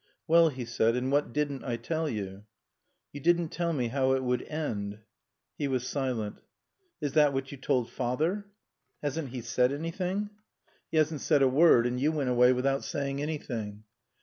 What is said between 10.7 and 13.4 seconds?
"He hasn't said a word. And you went away without saying